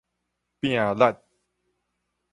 [0.61, 1.15] 拚力